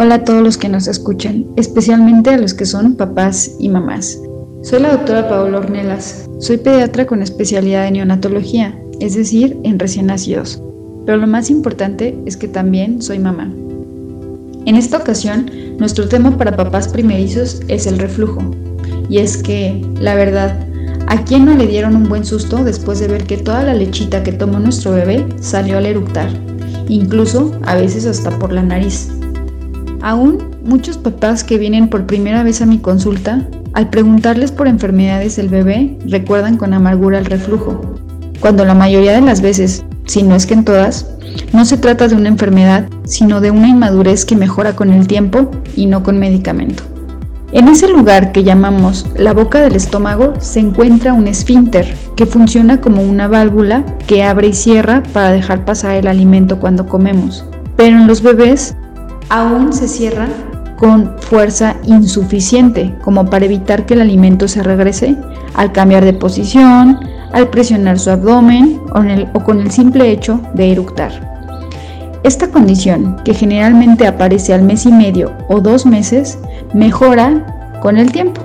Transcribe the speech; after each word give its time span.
Hola 0.00 0.14
a 0.14 0.24
todos 0.24 0.44
los 0.44 0.56
que 0.56 0.68
nos 0.68 0.86
escuchan, 0.86 1.44
especialmente 1.56 2.30
a 2.30 2.38
los 2.38 2.54
que 2.54 2.66
son 2.66 2.94
papás 2.94 3.56
y 3.58 3.68
mamás. 3.68 4.16
Soy 4.62 4.80
la 4.80 4.92
doctora 4.92 5.28
Paola 5.28 5.58
Ornelas. 5.58 6.30
Soy 6.38 6.58
pediatra 6.58 7.04
con 7.04 7.20
especialidad 7.20 7.88
en 7.88 7.94
neonatología, 7.94 8.80
es 9.00 9.16
decir, 9.16 9.58
en 9.64 9.76
recién 9.76 10.06
nacidos. 10.06 10.62
Pero 11.04 11.18
lo 11.18 11.26
más 11.26 11.50
importante 11.50 12.16
es 12.26 12.36
que 12.36 12.46
también 12.46 13.02
soy 13.02 13.18
mamá. 13.18 13.52
En 14.66 14.76
esta 14.76 14.98
ocasión, 14.98 15.50
nuestro 15.80 16.08
tema 16.08 16.38
para 16.38 16.54
papás 16.54 16.86
primerizos 16.86 17.60
es 17.66 17.88
el 17.88 17.98
reflujo. 17.98 18.38
Y 19.08 19.18
es 19.18 19.36
que, 19.36 19.84
la 20.00 20.14
verdad, 20.14 20.64
¿a 21.08 21.24
quién 21.24 21.44
no 21.44 21.56
le 21.56 21.66
dieron 21.66 21.96
un 21.96 22.08
buen 22.08 22.24
susto 22.24 22.62
después 22.62 23.00
de 23.00 23.08
ver 23.08 23.24
que 23.24 23.36
toda 23.36 23.64
la 23.64 23.74
lechita 23.74 24.22
que 24.22 24.30
tomó 24.30 24.60
nuestro 24.60 24.92
bebé 24.92 25.26
salió 25.40 25.76
al 25.76 25.86
eructar? 25.86 26.28
Incluso 26.86 27.58
a 27.64 27.74
veces 27.74 28.06
hasta 28.06 28.30
por 28.38 28.52
la 28.52 28.62
nariz. 28.62 29.08
Aún 30.08 30.38
muchos 30.64 30.96
papás 30.96 31.44
que 31.44 31.58
vienen 31.58 31.88
por 31.88 32.06
primera 32.06 32.42
vez 32.42 32.62
a 32.62 32.66
mi 32.66 32.78
consulta, 32.78 33.46
al 33.74 33.90
preguntarles 33.90 34.50
por 34.50 34.66
enfermedades 34.66 35.36
del 35.36 35.50
bebé, 35.50 35.98
recuerdan 36.06 36.56
con 36.56 36.72
amargura 36.72 37.18
el 37.18 37.26
reflujo, 37.26 37.78
cuando 38.40 38.64
la 38.64 38.72
mayoría 38.72 39.12
de 39.12 39.20
las 39.20 39.42
veces, 39.42 39.84
si 40.06 40.22
no 40.22 40.34
es 40.34 40.46
que 40.46 40.54
en 40.54 40.64
todas, 40.64 41.10
no 41.52 41.66
se 41.66 41.76
trata 41.76 42.08
de 42.08 42.14
una 42.14 42.30
enfermedad, 42.30 42.88
sino 43.04 43.42
de 43.42 43.50
una 43.50 43.68
inmadurez 43.68 44.24
que 44.24 44.34
mejora 44.34 44.74
con 44.74 44.94
el 44.94 45.06
tiempo 45.06 45.50
y 45.76 45.84
no 45.84 46.02
con 46.02 46.18
medicamento. 46.18 46.84
En 47.52 47.68
ese 47.68 47.86
lugar 47.86 48.32
que 48.32 48.44
llamamos 48.44 49.04
la 49.14 49.34
boca 49.34 49.60
del 49.60 49.76
estómago 49.76 50.32
se 50.38 50.60
encuentra 50.60 51.12
un 51.12 51.28
esfínter 51.28 51.94
que 52.16 52.24
funciona 52.24 52.80
como 52.80 53.02
una 53.02 53.28
válvula 53.28 53.84
que 54.06 54.24
abre 54.24 54.48
y 54.48 54.54
cierra 54.54 55.02
para 55.12 55.32
dejar 55.32 55.66
pasar 55.66 55.96
el 55.96 56.06
alimento 56.06 56.60
cuando 56.60 56.86
comemos. 56.86 57.44
Pero 57.76 57.98
en 57.98 58.06
los 58.06 58.22
bebés 58.22 58.74
aún 59.28 59.72
se 59.72 59.88
cierra 59.88 60.28
con 60.76 61.18
fuerza 61.18 61.76
insuficiente 61.84 62.94
como 63.02 63.26
para 63.26 63.44
evitar 63.44 63.84
que 63.84 63.94
el 63.94 64.00
alimento 64.00 64.46
se 64.48 64.62
regrese 64.62 65.16
al 65.54 65.72
cambiar 65.72 66.04
de 66.04 66.12
posición, 66.12 67.00
al 67.32 67.48
presionar 67.48 67.98
su 67.98 68.10
abdomen 68.10 68.80
o, 69.34 69.40
con 69.40 69.60
el 69.60 69.70
simple 69.70 70.10
hecho 70.10 70.40
de 70.54 70.72
eructar. 70.72 71.28
Esta 72.22 72.48
condición, 72.48 73.16
que 73.24 73.34
generalmente 73.34 74.06
aparece 74.06 74.54
al 74.54 74.62
mes 74.62 74.86
y 74.86 74.92
medio 74.92 75.32
o 75.48 75.60
dos 75.60 75.86
meses, 75.86 76.38
mejora 76.74 77.78
con 77.80 77.96
el 77.96 78.10
tiempo, 78.12 78.40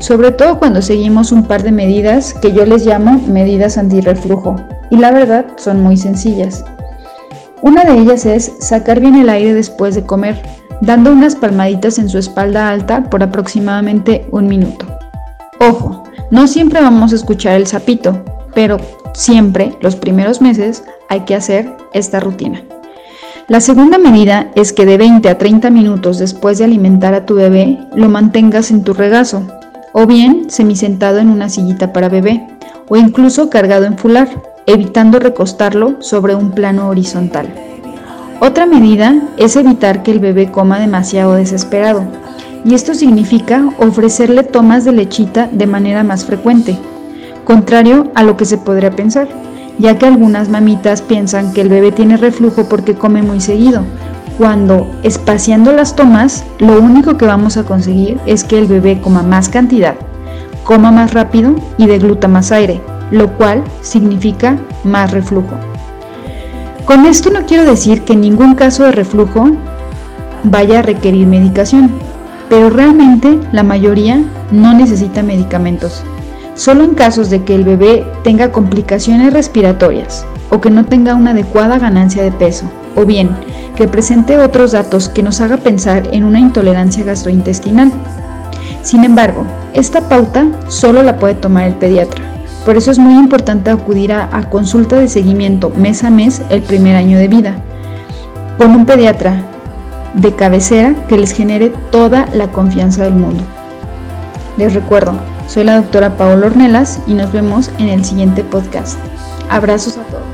sobre 0.00 0.32
todo 0.32 0.58
cuando 0.58 0.82
seguimos 0.82 1.32
un 1.32 1.44
par 1.44 1.62
de 1.62 1.72
medidas 1.72 2.34
que 2.34 2.52
yo 2.52 2.66
les 2.66 2.84
llamo 2.86 3.20
medidas 3.28 3.78
antirreflujo, 3.78 4.56
y 4.90 4.96
la 4.96 5.10
verdad 5.10 5.46
son 5.56 5.82
muy 5.82 5.96
sencillas. 5.96 6.64
Una 7.64 7.82
de 7.84 7.98
ellas 7.98 8.26
es 8.26 8.52
sacar 8.58 9.00
bien 9.00 9.14
el 9.14 9.30
aire 9.30 9.54
después 9.54 9.94
de 9.94 10.04
comer, 10.04 10.42
dando 10.82 11.10
unas 11.10 11.34
palmaditas 11.34 11.98
en 11.98 12.10
su 12.10 12.18
espalda 12.18 12.68
alta 12.68 13.04
por 13.04 13.22
aproximadamente 13.22 14.26
un 14.32 14.48
minuto. 14.48 14.84
Ojo, 15.60 16.04
no 16.30 16.46
siempre 16.46 16.82
vamos 16.82 17.12
a 17.12 17.14
escuchar 17.16 17.54
el 17.54 17.66
sapito, 17.66 18.22
pero 18.54 18.76
siempre, 19.14 19.78
los 19.80 19.96
primeros 19.96 20.42
meses, 20.42 20.84
hay 21.08 21.20
que 21.20 21.34
hacer 21.34 21.74
esta 21.94 22.20
rutina. 22.20 22.62
La 23.48 23.62
segunda 23.62 23.96
medida 23.96 24.50
es 24.56 24.74
que 24.74 24.84
de 24.84 24.98
20 24.98 25.26
a 25.30 25.38
30 25.38 25.70
minutos 25.70 26.18
después 26.18 26.58
de 26.58 26.66
alimentar 26.66 27.14
a 27.14 27.24
tu 27.24 27.34
bebé, 27.34 27.78
lo 27.94 28.10
mantengas 28.10 28.72
en 28.72 28.84
tu 28.84 28.92
regazo, 28.92 29.42
o 29.94 30.04
bien 30.04 30.50
semisentado 30.50 31.16
en 31.16 31.30
una 31.30 31.48
sillita 31.48 31.94
para 31.94 32.10
bebé, 32.10 32.46
o 32.90 32.96
incluso 32.98 33.48
cargado 33.48 33.86
en 33.86 33.96
fular, 33.96 34.28
evitando 34.66 35.18
recostarlo 35.18 35.96
sobre 36.00 36.34
un 36.34 36.52
plano 36.52 36.88
horizontal. 36.88 37.48
Otra 38.40 38.66
medida 38.66 39.14
es 39.36 39.56
evitar 39.56 40.02
que 40.02 40.10
el 40.10 40.18
bebé 40.18 40.50
coma 40.50 40.78
demasiado 40.78 41.34
desesperado, 41.34 42.04
y 42.64 42.74
esto 42.74 42.94
significa 42.94 43.70
ofrecerle 43.78 44.42
tomas 44.42 44.84
de 44.84 44.92
lechita 44.92 45.48
de 45.52 45.66
manera 45.66 46.02
más 46.02 46.24
frecuente, 46.24 46.78
contrario 47.44 48.10
a 48.14 48.22
lo 48.22 48.36
que 48.36 48.44
se 48.44 48.58
podría 48.58 48.90
pensar, 48.90 49.28
ya 49.78 49.98
que 49.98 50.06
algunas 50.06 50.48
mamitas 50.48 51.02
piensan 51.02 51.52
que 51.52 51.60
el 51.60 51.68
bebé 51.68 51.92
tiene 51.92 52.16
reflujo 52.16 52.68
porque 52.68 52.94
come 52.94 53.22
muy 53.22 53.40
seguido, 53.40 53.82
cuando 54.38 54.90
espaciando 55.04 55.72
las 55.72 55.94
tomas, 55.94 56.44
lo 56.58 56.80
único 56.80 57.16
que 57.16 57.26
vamos 57.26 57.56
a 57.56 57.64
conseguir 57.64 58.18
es 58.26 58.42
que 58.42 58.58
el 58.58 58.66
bebé 58.66 59.00
coma 59.00 59.22
más 59.22 59.48
cantidad, 59.48 59.94
coma 60.64 60.90
más 60.90 61.14
rápido 61.14 61.54
y 61.78 61.86
degluta 61.86 62.26
más 62.26 62.50
aire, 62.50 62.80
lo 63.10 63.32
cual 63.36 63.62
significa 63.80 64.58
más 64.84 65.10
reflujo. 65.10 65.54
Con 66.84 67.06
esto 67.06 67.30
no 67.30 67.46
quiero 67.46 67.64
decir 67.64 68.02
que 68.02 68.12
en 68.12 68.20
ningún 68.20 68.54
caso 68.54 68.84
de 68.84 68.92
reflujo 68.92 69.50
vaya 70.42 70.80
a 70.80 70.82
requerir 70.82 71.26
medicación, 71.26 71.90
pero 72.48 72.68
realmente 72.68 73.38
la 73.52 73.62
mayoría 73.62 74.22
no 74.50 74.74
necesita 74.74 75.22
medicamentos. 75.22 76.02
Solo 76.54 76.84
en 76.84 76.94
casos 76.94 77.30
de 77.30 77.42
que 77.42 77.54
el 77.54 77.64
bebé 77.64 78.06
tenga 78.22 78.52
complicaciones 78.52 79.32
respiratorias 79.32 80.26
o 80.50 80.60
que 80.60 80.70
no 80.70 80.84
tenga 80.84 81.14
una 81.14 81.30
adecuada 81.30 81.78
ganancia 81.78 82.22
de 82.22 82.30
peso, 82.30 82.66
o 82.94 83.04
bien 83.04 83.30
que 83.76 83.88
presente 83.88 84.38
otros 84.38 84.72
datos 84.72 85.08
que 85.08 85.22
nos 85.22 85.40
haga 85.40 85.56
pensar 85.56 86.08
en 86.12 86.22
una 86.22 86.38
intolerancia 86.38 87.02
gastrointestinal. 87.02 87.90
Sin 88.82 89.04
embargo, 89.04 89.44
esta 89.72 90.08
pauta 90.08 90.46
solo 90.68 91.02
la 91.02 91.16
puede 91.18 91.34
tomar 91.34 91.66
el 91.66 91.74
pediatra 91.74 92.33
por 92.64 92.76
eso 92.76 92.90
es 92.90 92.98
muy 92.98 93.14
importante 93.14 93.70
acudir 93.70 94.12
a, 94.12 94.48
consulta 94.50 94.96
de 94.96 95.08
seguimiento 95.08 95.70
mes 95.70 96.02
a 96.02 96.10
mes 96.10 96.40
el 96.48 96.62
primer 96.62 96.96
año 96.96 97.18
de 97.18 97.28
vida, 97.28 97.56
con 98.58 98.70
un 98.70 98.86
pediatra 98.86 99.42
de 100.14 100.34
cabecera 100.34 100.94
que 101.08 101.18
les 101.18 101.32
genere 101.32 101.72
toda 101.90 102.26
la 102.32 102.48
confianza 102.48 103.04
del 103.04 103.14
mundo. 103.14 103.42
Les 104.56 104.72
recuerdo, 104.72 105.12
soy 105.46 105.64
la 105.64 105.76
doctora 105.76 106.16
Paola 106.16 106.46
Ornelas 106.46 107.00
y 107.06 107.14
nos 107.14 107.32
vemos 107.32 107.70
en 107.78 107.88
el 107.88 108.04
siguiente 108.04 108.42
podcast. 108.44 108.98
Abrazos 109.50 109.98
a 109.98 110.02
todos. 110.04 110.33